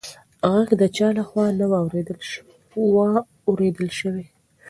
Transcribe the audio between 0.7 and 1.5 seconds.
د چا لخوا